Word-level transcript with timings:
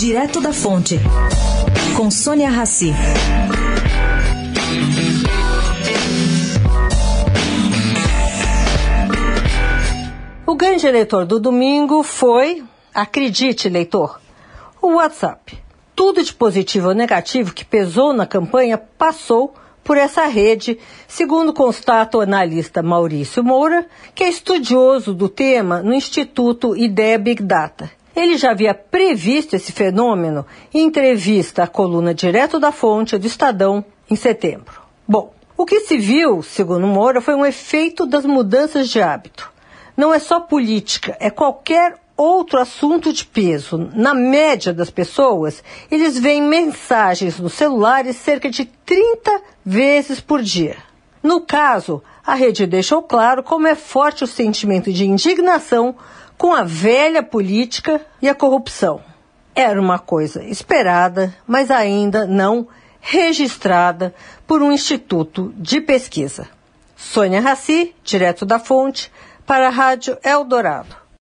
Direto 0.00 0.40
da 0.40 0.50
Fonte, 0.50 0.98
com 1.94 2.10
Sônia 2.10 2.48
Rassi. 2.48 2.90
O 10.46 10.54
grande 10.54 10.86
eleitor 10.86 11.26
do 11.26 11.38
domingo 11.38 12.02
foi, 12.02 12.64
acredite, 12.94 13.68
leitor, 13.68 14.18
o 14.80 14.94
WhatsApp. 14.94 15.58
Tudo 15.94 16.22
de 16.22 16.32
positivo 16.32 16.88
ou 16.88 16.94
negativo 16.94 17.52
que 17.52 17.62
pesou 17.62 18.14
na 18.14 18.26
campanha 18.26 18.78
passou 18.78 19.52
por 19.84 19.98
essa 19.98 20.24
rede, 20.24 20.78
segundo 21.06 21.52
constata 21.52 22.16
o 22.16 22.22
analista 22.22 22.82
Maurício 22.82 23.44
Moura, 23.44 23.86
que 24.14 24.24
é 24.24 24.30
estudioso 24.30 25.12
do 25.12 25.28
tema 25.28 25.82
no 25.82 25.92
Instituto 25.92 26.74
Ideia 26.74 27.18
Big 27.18 27.42
Data. 27.42 27.99
Ele 28.20 28.36
já 28.36 28.50
havia 28.50 28.74
previsto 28.74 29.56
esse 29.56 29.72
fenômeno 29.72 30.44
em 30.74 30.84
entrevista 30.84 31.62
à 31.62 31.66
coluna 31.66 32.12
Direto 32.12 32.60
da 32.60 32.70
Fonte 32.70 33.16
do 33.16 33.26
Estadão 33.26 33.82
em 34.10 34.14
setembro. 34.14 34.82
Bom, 35.08 35.32
o 35.56 35.64
que 35.64 35.80
se 35.80 35.96
viu, 35.96 36.42
segundo 36.42 36.86
Moura, 36.86 37.22
foi 37.22 37.34
um 37.34 37.46
efeito 37.46 38.04
das 38.04 38.26
mudanças 38.26 38.90
de 38.90 39.00
hábito. 39.00 39.50
Não 39.96 40.12
é 40.12 40.18
só 40.18 40.38
política, 40.38 41.16
é 41.18 41.30
qualquer 41.30 41.96
outro 42.14 42.58
assunto 42.58 43.10
de 43.10 43.24
peso. 43.24 43.88
Na 43.94 44.12
média 44.12 44.74
das 44.74 44.90
pessoas, 44.90 45.64
eles 45.90 46.18
veem 46.18 46.42
mensagens 46.42 47.40
nos 47.40 47.54
celulares 47.54 48.16
cerca 48.16 48.50
de 48.50 48.66
30 48.66 49.40
vezes 49.64 50.20
por 50.20 50.42
dia. 50.42 50.76
No 51.22 51.40
caso, 51.40 52.02
a 52.26 52.34
rede 52.34 52.66
deixou 52.66 53.02
claro 53.02 53.42
como 53.42 53.66
é 53.66 53.74
forte 53.74 54.24
o 54.24 54.26
sentimento 54.26 54.92
de 54.92 55.06
indignação 55.06 55.94
com 56.36 56.54
a 56.54 56.62
velha 56.62 57.22
política 57.22 58.00
e 58.20 58.28
a 58.28 58.34
corrupção. 58.34 59.02
Era 59.54 59.80
uma 59.80 59.98
coisa 59.98 60.42
esperada, 60.44 61.34
mas 61.46 61.70
ainda 61.70 62.26
não 62.26 62.68
registrada 63.00 64.14
por 64.46 64.62
um 64.62 64.72
instituto 64.72 65.52
de 65.56 65.80
pesquisa. 65.80 66.48
Sônia 66.96 67.40
Raci, 67.40 67.94
direto 68.04 68.44
da 68.44 68.58
fonte, 68.58 69.10
para 69.46 69.68
a 69.68 69.70
Rádio 69.70 70.18
Eldorado. 70.22 70.94